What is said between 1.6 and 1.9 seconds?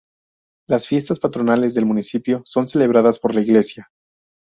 del